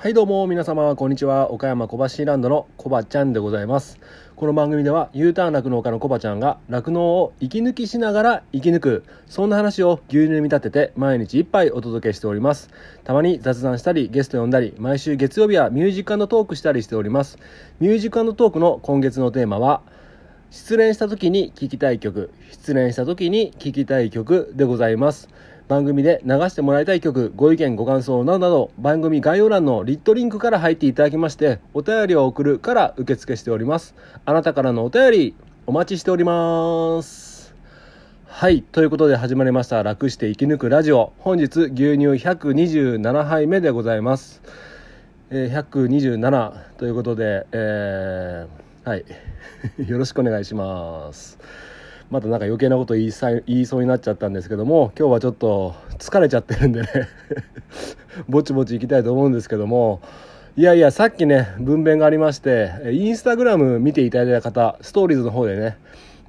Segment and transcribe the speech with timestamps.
[0.00, 1.50] はいどうも皆様こんにちは。
[1.50, 3.98] 岡山小橋ランドのコバちゃんでございます。
[4.36, 12.70] この番組では U ターン酪農家のコバちゃんが酪農を息抜きしながら生き抜くそんな話を牛乳に見立てて毎日一杯お届けしております。
[13.02, 17.36] たまに雑談したりゲスト呼んだり毎週月曜日はミュージックトークしたりしております。
[17.80, 19.82] ミュージックトークの今月のテーマは
[20.52, 25.28] 失恋した時に聴きたい曲失恋した時に聴きたい曲でございます。
[25.68, 33.94] 番組で流してもらいたい曲、ご意見、ご感想などなど、番組概要欄のリットリンクから入っていただきまして、お便りを送るから受付しております。
[34.24, 35.34] あなたからのお便り、
[35.66, 37.54] お待ちしております。
[38.24, 38.62] はい。
[38.62, 41.12] ということで始まりました、楽して生き抜くラジオ。
[41.18, 44.40] 本日、牛乳127杯目でございます。
[45.28, 49.04] えー、127ということで、えー、はい。
[49.86, 51.38] よろしくお願いします。
[52.10, 53.12] またなんか余計なこと言い
[53.46, 56.88] 言いそうになっちゃったんですけども今日はちょっと疲れちゃってるんでね。
[58.28, 60.00] ぼちぼち行きたいと思うんですけども。
[60.56, 65.76] いやいやさっきね分娩がありましてインスタグラム見ていただいた方ストーリーズの方でね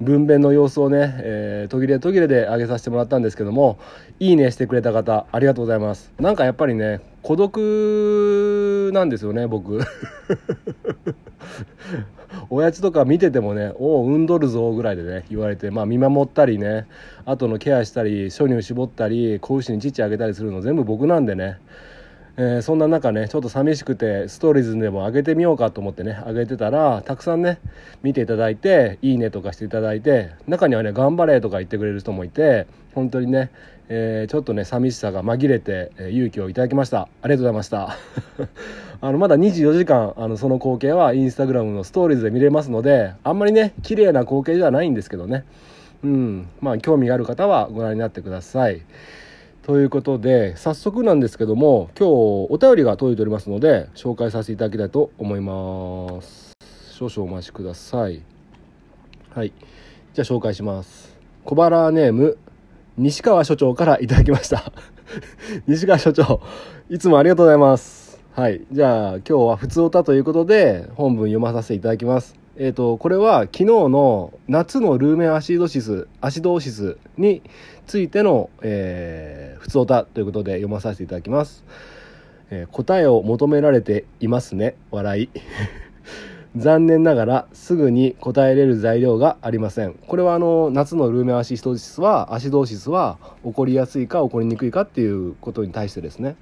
[0.00, 3.80] 分娩の様子をね、えー、途切れ途切れで上げさせてもらったんですけども
[4.20, 6.12] いいねしてくれた方ありがとうございます。
[6.20, 7.58] なんかやっぱりね孤独
[8.92, 9.80] なんですよね僕。
[12.48, 16.86] おやつとか見ててもね「おお産んどるぞ」ぐらいでね言われてまあ見守ったりね
[17.24, 21.58] あとのケアしたり初乳絞ったり子牛に乳あげたりするの全部僕なんでね。
[22.36, 27.58] えー、そんな中ねちょっと寂しくてストーリーズでも上げてみようかと思ってね上げてたらたくさんね
[28.02, 33.50] 見ていただいていいねとかしていただいて中にはね頑張れとか言ってくれる人もいて本当にね、
[33.88, 37.02] えー、ちょっとね寂しさが紛れて、えー、勇気をいただきました。
[37.22, 37.96] ありがとうございました。
[39.02, 45.44] あのまだ24時間あのその光景はインスタグラムのストーリーズで見れますのであんまりね綺麗な光景ではないんですけどね。
[46.02, 46.48] うん。
[46.60, 48.82] まあ興味がある方はご覧になってください。
[49.62, 52.10] ということで早速なんですけども今日
[52.50, 56.52] お便りが届いておりますので紹介させていただきたいと思います。
[56.92, 58.22] 少々お待ちください。
[59.34, 59.52] はい。
[60.14, 61.14] じゃあ紹介します。
[61.44, 62.38] 小腹ネーム
[62.96, 64.72] 西川所長からいただきました。
[65.68, 66.40] 西川所長
[66.88, 68.18] いつもありがとうございます。
[68.32, 68.62] はい。
[68.72, 72.39] じゃあ今日は普通歌ということで本文読まさせていただきます。
[72.56, 77.42] えーと、これは昨日の夏のルーメンアシドシスアシドーシスに
[77.86, 81.64] ついての、えー、普通歌ということで読まさせていただきます、
[82.50, 84.74] えー、答えを求められていますね。
[84.90, 85.30] 笑い。
[86.56, 89.94] 残念ながらすぐに答えれる材料がありません。
[89.94, 96.34] これはあの夏のルーメンアシドシスはアシドーシスは起こりやすいか起こりにくいかっていうことに対してですね。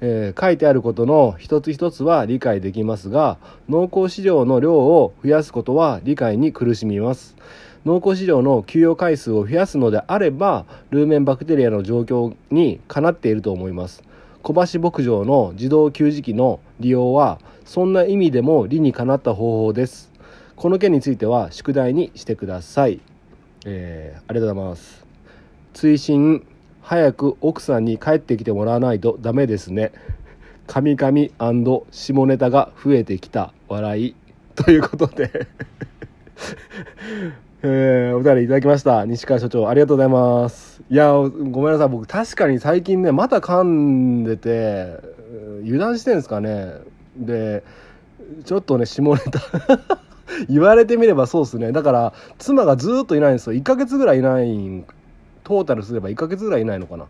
[0.00, 7.36] えー、書いてあることの一つ一つは理解できますが濃厚飼料の量を増やすことは理解に苦しみます。
[7.86, 14.02] 濃厚飼料の給与回数を増やすのであればルーメンバクテリアの状況にかなっていると思います。
[14.42, 20.12] 小橋牧場の自動給餌器の利用はそんな意味でも理にかなった方法です。
[20.56, 23.00] この件については宿題にしてください、
[23.66, 25.04] えー、ありがとうございます。
[25.74, 26.44] 追伸
[26.86, 29.90] 早く奥さんに帰ってきてもらわないとダメですね。
[30.68, 31.32] カミカミ
[31.90, 34.14] 下ネタが増えてきた笑い。
[34.54, 35.48] ということで
[37.64, 39.04] えー、お便りいただきました。
[39.04, 40.80] 西川所長、ありがとうございます。
[40.88, 41.88] いや、ごめんなさい。
[41.88, 45.00] 僕、確かに最近ね、また噛んでて、
[45.64, 46.72] 油断してんですかね。
[47.16, 47.64] で、
[48.44, 49.40] ちょっとね、下ネタ
[50.48, 51.72] 言われてみればそうっすね。
[51.72, 53.54] だから、妻がずっといないんですよ。
[53.54, 54.86] 1ヶ月ぐらいいないん
[55.46, 57.06] トータルすれば1ヶ月ぐらいいないのかな。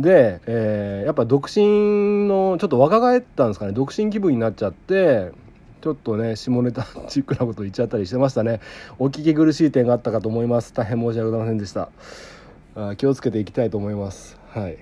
[0.00, 3.72] で、えー、やっぱ独身のちょっと若返ったんですかね。
[3.72, 5.30] 独身気分になっちゃって
[5.80, 8.60] ちょっとね下ネタチックなこと言っちゃったりしてましたね。
[8.98, 10.72] お聞き苦しい点があったかと思います。
[10.72, 11.88] 大変申し訳ございませんでした。
[12.74, 14.36] あ気をつけていきたいと思います。
[14.48, 14.78] はい。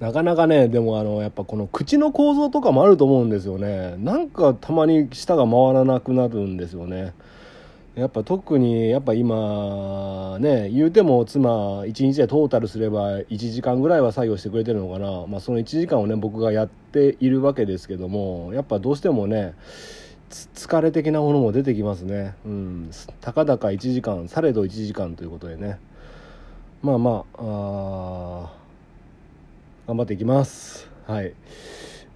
[0.00, 3.96] なかなかねでもあのやっぱこの口の構造とかもあると思うんですよね。
[3.98, 7.12] なんかたまに舌が回らなくなるんですよね。
[7.94, 19.54] やっぱ特にやっぱ今ね言うても妻1日でトータルすれば1時間ぐらいは作業してくれてるのかな、まあ、その1時間をね僕がやっているわけですけどもやっぱどうしてもね
[20.30, 22.34] 疲れ的なものも出てきますね。
[22.46, 22.90] うん。
[23.20, 25.78] たかだか1時間されど1時間ということでね。
[26.82, 28.52] まあまああ
[29.86, 30.88] 頑張っていきます。
[31.06, 31.34] はい。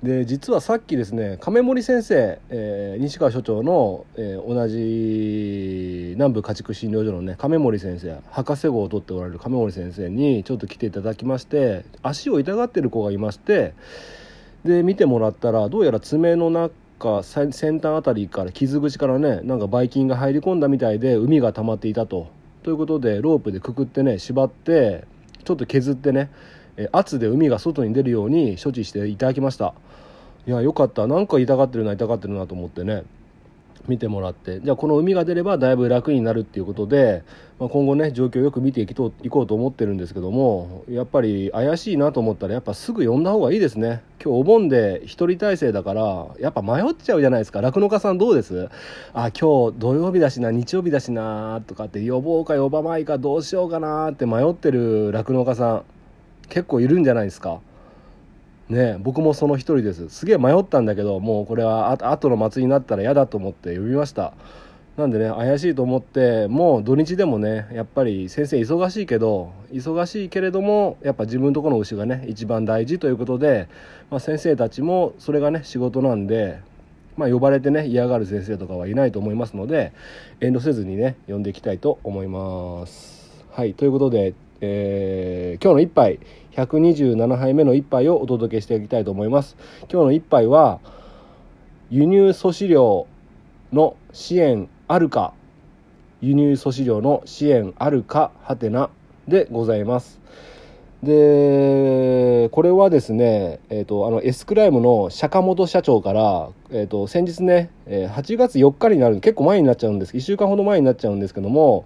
[0.06, 13.74] で実はさっきですね亀森先生、えー、西川所長の、えー、同じ南部家畜診療所のね亀森先生博士号を取っておられる亀森先生にちょっと来ていただきまして足を痛がってる子がいまして
[14.64, 22.28] で見てもらったらどうやら爪の中先端あたりから傷口からねなんかばい菌が入り込んだみたいで海が溜まっていたと。
[22.62, 25.04] ということでロープでくくってね縛って
[25.44, 26.30] ちょっと削ってね
[26.92, 29.74] 圧で海が外に出るように処置していただきました。
[30.46, 31.06] いやよかった。
[31.06, 33.04] なんか痛がってるな痛がってるなと思ってね。
[33.88, 34.60] 見てもらって。
[34.60, 37.22] じゃあこの海が出ればだいぶ楽になるっていうことで、
[37.60, 44.02] まあ、今後ね状況をよく見ていこういこうと思ってるんですけどもやっぱり怪しいなと思ったらやっぱすぐ呼んだ方がいいですね。
[44.20, 47.60] 今日お盆で1人体制だからやっぱ迷っちゃうじゃないですか。
[47.60, 48.68] 酪農家さんどうです？
[49.14, 55.82] あ今日土曜日だしな日曜日だしなとかって呼ぼうか呼ばないかどうしようかなって迷ってる酪農家さん。
[56.48, 57.60] 結構いるんじゃないですか。
[58.68, 60.08] ね僕もその一人です。
[60.08, 64.34] すげえ迷ったんだけどもうこれはあ後の祭りになったら嫌だと思って呼びました。
[64.96, 73.68] なんでね怪しいと思ってもう土日でもねやっぱり先生忙しいけど忙しいけれどもやっぱ自分のところの牛がね一番大事ということで、
[74.10, 76.60] まあ、先生たちもそれがね仕事なんで
[77.16, 79.92] まあ、呼ばれてね嫌がる先生とかはいないと思いますので
[80.40, 83.44] 遠慮せずにね呼んでいきたいと思います。
[83.52, 86.18] はいということで、えー、今日の一杯
[86.52, 89.56] 127杯目の一杯をお届けしていきたいと思います。
[89.92, 90.80] 今日の一杯は
[91.90, 93.06] 輸入粗飼料
[93.72, 95.34] の支援あるか
[96.20, 98.90] 輸入粗飼料の支援あるかはてな
[99.28, 100.20] でございます。
[101.02, 110.16] でこれはですね、えーと、あのエスクライムの釈本社長から、えーと、先日ね8月4日になる結構前になっちゃうんです。
[110.16, 111.84] 1週間ほど前になっちゃうんですけども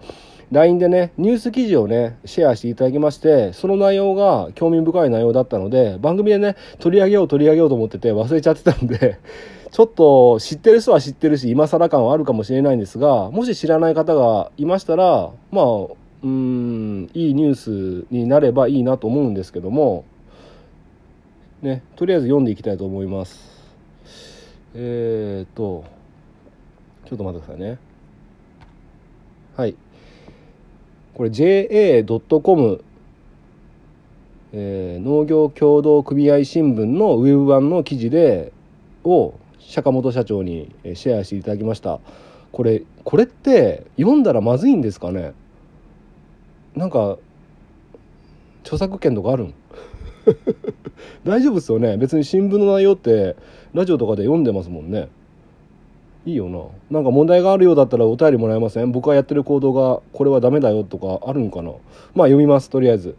[0.52, 9.19] LINE でね、ニュース記事をね、シェアしていただきまして、その内容が興味深い内容だったので、番組でね、取り上げよう取り上げようと思ってて忘れちゃってたんで
[9.70, 15.87] ちょっと知ってる人は知ってるし、今更感はあるかもしれないんですが、もし知らない方がいましたら、まあ、
[16.23, 20.05] うん、いいニュースになればいいなと思うんですけども、
[21.62, 23.50] ね、とりあえず読んでいきたいと思います。
[24.75, 25.85] えー、っと、
[27.06, 27.79] ちょっと待ってくださいね。
[29.56, 29.76] はい。
[31.15, 32.85] これ JA.com、
[34.53, 38.53] えー、農業協同組合新聞のウェブ版の記事で
[39.05, 42.01] を坂本社長にシェアしていただきました。
[42.53, 45.33] これこれって読んだらまずいんですかね？
[46.75, 47.19] なんか
[48.63, 49.55] 著作権とかあるん？
[51.25, 51.97] 大丈夫ですよね？
[51.97, 53.37] 別に新聞の内容って
[53.73, 55.09] ラジオとかで読んでますもんね。
[56.31, 56.61] いいよな。
[56.91, 58.93] なんか問題があるようだったらお便りもらえません？
[58.93, 61.73] 僕がやってる行動がこれはダメだよとかあるんかな？
[62.15, 63.17] まあ読みますとりあえず。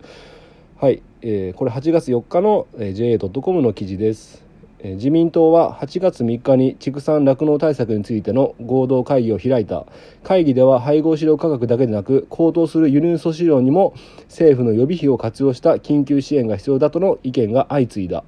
[0.77, 4.43] はい、えー、これ8月4日の、JA.com の記事です、
[4.83, 9.85] 自民党は8月3日に畜産酪農対策についての合同会議を開いた。
[10.23, 13.93] 会議では配合飼料価格だけでなく高騰する輸入粗飼料にも
[14.23, 18.23] 政府の予備費を活用した緊急支援が必要だとの意見が相次いだ。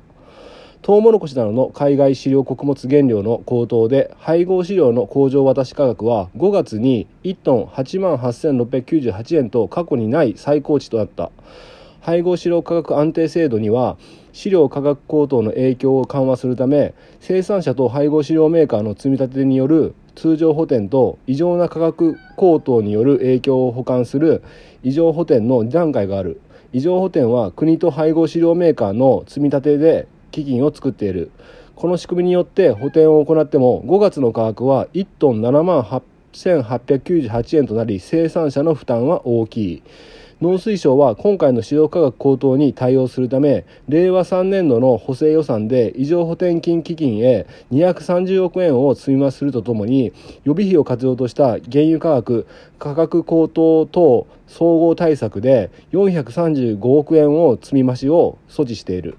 [0.83, 11.31] トウモロコシなどの海外飼料穀物原料の高騰で配合飼料の工場渡し価格は5月に1トン8万8698円と過去にない最高値となった。
[12.01, 13.95] 配合飼料価格安定制度には
[14.33, 24.44] 飼料価格高騰の影響を緩和するため生産者と配合飼料メーカーの積み立てによる通常補填と異常な価格高騰による影響を補完する
[24.83, 26.41] 異常補填の2段階がある。
[26.74, 31.31] 異常補填は国と配合飼料メーカーの積み立てで基金を作っている
[31.75, 35.81] この仕組みによって補填を行っても5月の価格は1トン7万
[36.33, 39.83] 8898円となり生産者の負担は大きい
[40.41, 50.11] 農水省は今回の飼料価格高騰に対応するため令和3年度の補正予算で異常補填金基金へ230億円を積み増するとともに
[50.44, 52.47] 予備費を活用とした原油価格
[52.80, 59.18] 価格高騰等総合対策で435億円を積み増しを措置している。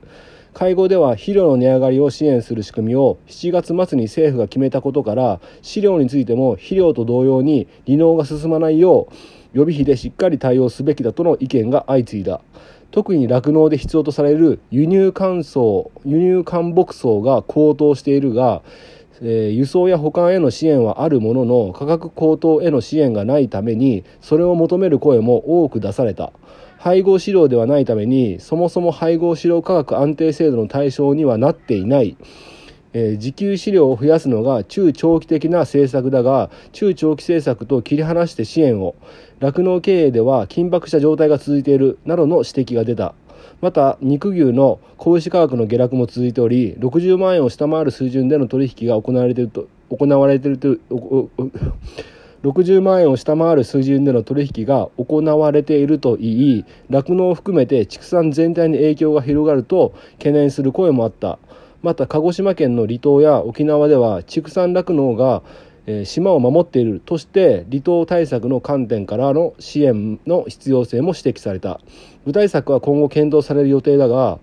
[0.54, 9.14] 会合では肥料の値上がりを支援する仕組みを7月末に政府が決めたことから飼料についても肥料と同様に離農が進まないよう
[9.52, 12.40] 予備費でしっかり対応すべきだとの意見が相次いだ。
[12.90, 18.62] 特に酪農で必要とされる輸入乾燥輸入乾木層が高騰しているが
[19.20, 26.32] えー、輸送や保管への支援はあるものの価格高騰への支援がないためにそれを求める声も多く出された。
[26.84, 32.18] 配合飼料ではないためにそもそも配合飼料価格安定制度の対象にはなっていない、
[32.92, 38.96] えー、自給飼料を増やすのが中長期的な政策だが中長期政策と切り離して支援を
[39.40, 43.14] 酪農経営では緊迫した状態が続いているなどの指摘が出た。
[43.62, 50.76] また肉牛の子牛価格の下落も続いており60万円を下回る水準での取引が行われていると行われていると
[52.44, 56.64] 60万円を下回る水準での取引が行われているといい。
[56.90, 61.38] 酪農を含めて畜産全体に影響が広がると懸念する声もあった。
[61.82, 65.42] また鹿児島県の離島や沖縄では畜産酪農が
[66.04, 71.80] 島を守っているとして離島対策の観点からの支援の必要性も指摘された。
[72.26, 74.38] 具体策は今後検討される予定だが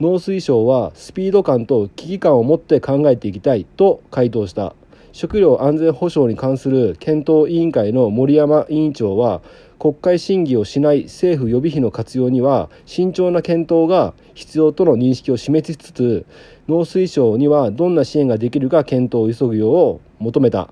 [0.00, 4.74] 農水省はスピード感と危機感を持って考えていきたいと回答した。
[5.14, 9.42] 食料安全保障に関する検討委員会の森山委員長は
[9.78, 16.26] 国会審議をしない政府予備費の活用には慎重な検討が必要との認識を示しつつ
[16.66, 20.68] 農水省にはどんな支援ができるか検討を急ぐよう求めた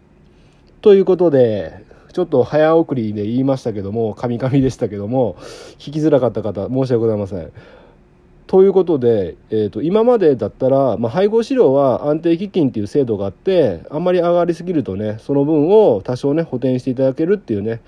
[0.81, 5.37] ということでちょっと早送りで言いましたけどもカミカミでしたけども
[5.79, 7.53] 聞きづらかった方申し訳ございません。
[8.53, 17.81] ということで、えーと、今までだったら、まあ、配合飼料は安定基金っていう制度があってあんまり上がりすぎるとねその分を多少ね補填していただけるっていうね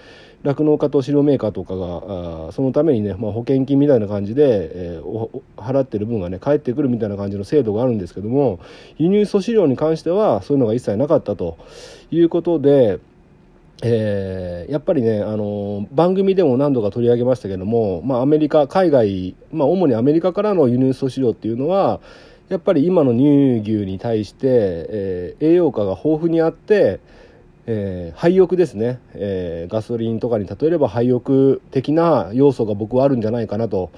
[0.43, 8.59] 酪農家と飼料メーカーとかがあそのためにね、まあ、保険金みたいな感じで、えー、払ってる分がね返ってくるみたいな感じの制度があるんですけども
[8.97, 11.59] 輸入粗飼料に関してはそういうのが一切なかったと
[12.11, 13.01] いうことで。
[13.87, 22.01] えー、やっぱりね、あの番組でも何度か取り上げましたけども、まあ、アメリカ海外、まあ、主にアメリカからの輸入粗飼料っていうのは
[22.49, 27.01] やっぱり今の乳牛に対して、えー、栄養価が豊富にあって、
[27.67, 33.91] えー、廃屋ですね、えー、ガソリンとかに例えれば廃屋的な要素が僕はあるんじゃないかなと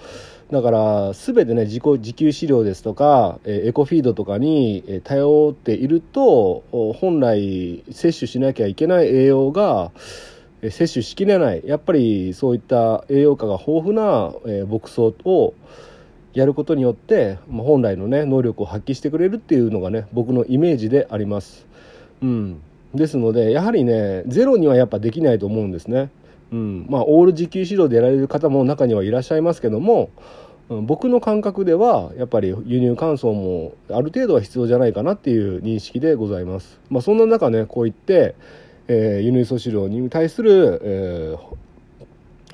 [0.51, 9.91] だから全てね自己自給飼料ですとか、え、エコフィードとかに頼っていると本来摂取しなきゃいけない栄養が
[10.63, 15.55] 摂取しきれないやっぱりそういった栄養価が豊富な、え、牧草を
[16.33, 21.67] やることによって、ま、本来のね能力を発揮してくれるっていうのがね僕のイメージであります。
[22.23, 22.61] うん
[22.95, 26.11] ですのでやはりねゼロにはやっぱできないと思うんですね。
[26.53, 30.11] うんまあ、オール時給指導でやられる方も中にはいらっしゃいますけども、
[30.69, 36.81] うん、僕の感覚ではやっぱり輸入乾燥もある程度は必要じゃないかなっていう認識でございます。
[36.89, 38.37] まあ、そんな中ねこう言って、
[38.89, 41.57] えー、輸入粗飼料に対する、えー、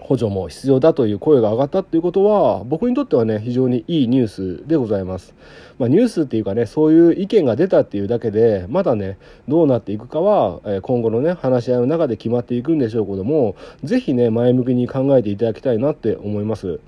[0.02, 5.34] 補助も必要だという声が上がったということは僕にとってはね非常にいいニュースでございます、
[5.78, 9.16] まあ、ニュースっていうかねそういう意見が出たっていうだけでまだね
[9.48, 13.54] どうなっていくかは今後のね話し合いの中で決まっていくんでしょうけども
[13.84, 16.80] 是非ね前向きに考えていただきたいなって思います。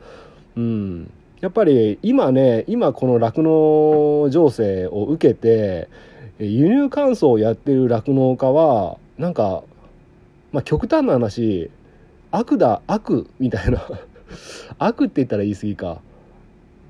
[0.57, 1.11] うん。
[1.41, 5.89] やっぱり今ね今この酪農情勢を受けて
[6.39, 9.63] 輸入乾燥をやってる酪農家はなんか
[10.53, 11.71] まあ極端な話
[12.37, 13.81] 悪だ悪みたいな。
[14.79, 16.01] 悪って言ったら言い過ぎか。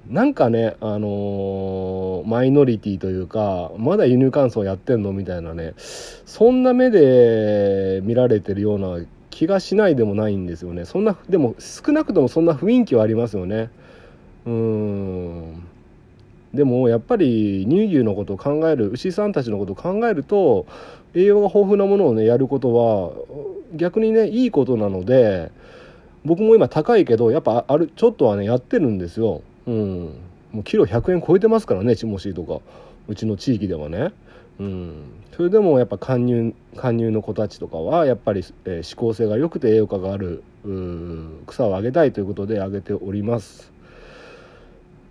[0.09, 5.75] なんかねあのー、マイノリティというかまだ輸入乾燥やってんのみたいなね。
[5.77, 10.87] そんな目で見られてるような気がしないでもないんですよね。
[10.87, 13.69] そんなでも少なくともそんな雰囲気はありますよね。
[14.47, 15.63] うん。
[16.55, 20.67] でもやっぱり乳牛のことを考える牛さんたちのことを考えると
[21.15, 23.13] 栄養が豊富なものをねやることは
[23.75, 25.51] 逆にねいいことなので
[26.25, 29.43] 僕も今高いけどやっぱあるちょっとはねやってるんですよ。
[29.67, 30.19] うん、
[30.53, 32.61] もうキロ100円超えてますからねチモシーとか
[33.09, 34.13] うちの地域ではね。
[34.61, 35.03] うん、
[35.37, 40.45] それでもやっぱ貫入貫入の子たちとかはやっぱり、えー、指向性が良くて栄養価がある
[41.47, 43.74] 草をあげたいということであげております。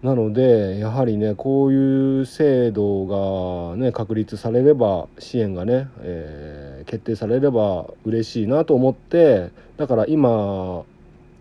[0.03, 3.07] なのでやはりねこういう制度
[3.72, 10.83] がね確立されれば支援がね、えー、決定されれば嬉しいなと思ってだから今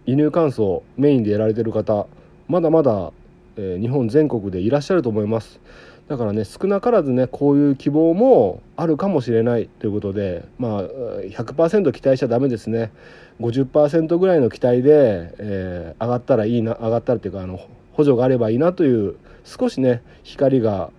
[0.06, 2.06] 輸入乾燥メインでやられてる方
[2.46, 3.12] まだまだ、
[3.56, 5.60] えー、日本全国でいらっしゃると思います。
[6.08, 12.92] だからね少なからずねこういう希望もあるかもしれないということでまあ100%期待しちゃダメですね。
[13.40, 17.58] 50%ぐらいの期待で、えー、上がったらいいな上がったらっていうかあの
[17.92, 20.90] 補助があればいいなという少しね光が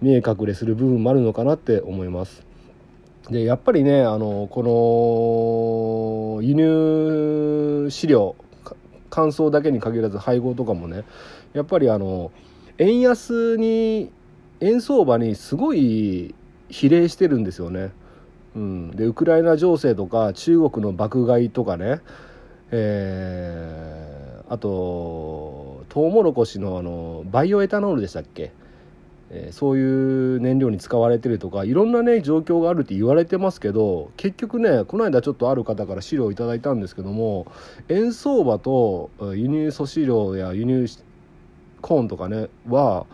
[0.00, 2.46] 見え隠れする部分もあるのかなって思います。
[3.30, 8.36] でやっぱりねあのこの輸入飼料
[9.10, 11.04] 乾燥だけに限らず配合とかもね
[11.52, 12.30] やっぱりあの
[12.78, 14.10] 円安に
[14.60, 16.34] 円相場にすごい
[16.68, 17.92] 比例してるんですよね。
[18.54, 22.00] うん、でウクライナ情勢とか中国の爆買いとかね、
[22.70, 28.52] えー、あとトウモロコシのあのバイオエタノールでしたっけ、
[29.30, 37.46] えー、そういう燃料に使われてるとかいろんなね状況があるって言われてますけど結局ねこの間ちょっとある方から資料をいただいたんですけども
[37.88, 40.86] 円相場と輸入粗飼料や輸入
[41.80, 43.06] コーンとかねは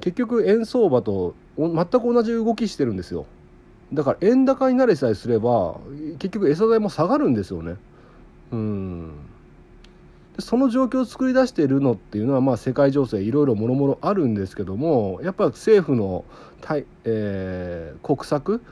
[0.00, 3.26] 結局円相場と全く同じ動きしてるんですよ。
[3.92, 5.76] だから円高になれさえすれば
[6.18, 7.76] 結局餌代も下がるんですよね。
[8.52, 9.12] うん。
[10.38, 16.24] その状況を作り出しているのっていうのは、まあ、世界情勢いろいろもろもろあるんですけどもやっぱ政府の
[17.04, 18.62] えー、国策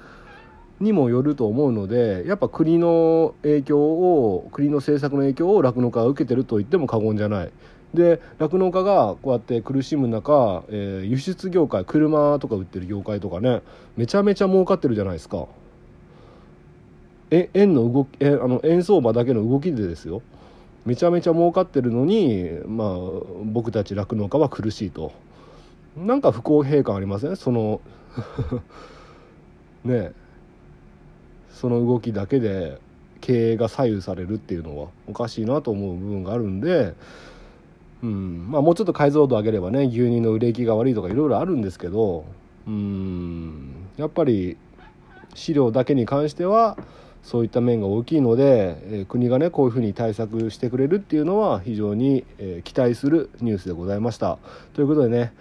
[0.80, 7.52] にもよると思うのでやっぱ国の影響を国の政策の影響を酪農家が受けてると言っても過言じゃない。
[7.94, 13.62] で酪農家がこうやって苦しむ中、えー、輸出業界車とか売ってる業界とかね
[13.96, 15.46] めちゃめちゃ儲かってるじゃないですか
[17.30, 20.20] え円の動きえあの円相場だけの動きでですよ
[20.86, 22.88] めちゃめちゃ儲かってるのに、まあ、
[23.44, 25.12] 僕たち酪農家は苦しいと。
[25.96, 27.36] なんか不公平感ありません？
[27.36, 27.80] その
[29.84, 30.12] ね
[31.50, 32.78] その動きだけで
[33.20, 34.88] 経営が左右されるっていうのは。
[35.08, 36.94] おかしいなと思う部分があるんで、
[38.02, 38.46] うん。
[38.50, 42.24] まあ、もうちょっと解像度上げればね牛乳の売れ行きが悪いとかいろいろあるんですけど。
[42.68, 43.72] うん。
[43.96, 44.56] やっぱり
[45.34, 46.76] 飼料だけに関しては
[47.26, 54.38] そういった面が大きいので、え、国がねこういうふうに対策してくれるっていうのは非常に、え、期待するニュースでございました。
[54.74, 55.32] ということでね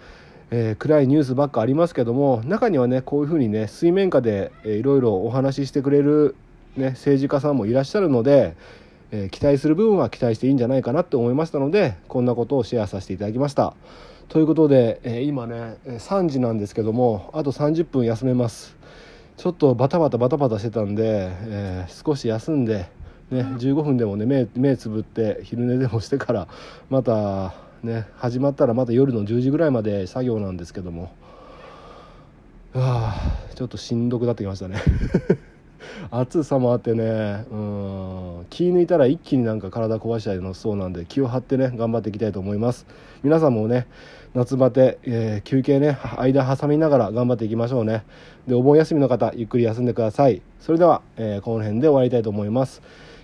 [0.50, 6.36] えー、暗いニュースばっかありますけども中にはねこういうふうにね水面下で、えー、いろいろお話ししてくれる、
[6.76, 8.54] ね、政治家さんもいらっしゃるので、
[9.10, 13.74] えー、期待する部分は期待していいんじゃないかなって思いましたのでこんなことをシェアさせていただきました。
[14.28, 18.75] ということで、えー、今ね3時なんですけどもあと30分休めます
[19.36, 22.88] ちょっとバタバタバタバタしてたんで、えー、少し休んで、
[23.30, 26.48] ね、15分でもね目目つぶって昼寝でもしてから
[26.88, 31.12] またね始まったらまた夜の10時ぐらいまで作業なんですけども。
[32.78, 34.82] あちょっとしんどくなってきましたね。
[36.10, 42.86] 暑さもあってねうん気抜いたら一気になんか体壊しちゃいのそうなんで気を張ってね頑張っていきたいと思います。
[43.22, 43.86] 皆さんもね
[44.34, 48.04] 夏バテ、えー、休憩ね間挟みながら頑張っていきましょうね。
[48.46, 50.42] でお盆休みの方ゆっくり休んでください。
[50.60, 52.82] それでは、えー、この辺で終わりたいと思います。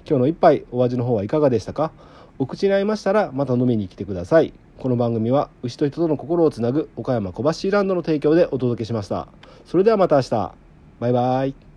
[0.08, 1.92] 今日の一杯お味の方はいかがでしたか？
[2.38, 4.52] お口に合いましたらまた飲みに来てください。
[4.78, 9.28] この番組は牛と人との心をつなぐ岡山小橋ランドの提供でお届けしました。
[9.64, 10.52] それではまた明日。
[10.98, 11.71] バイバイ。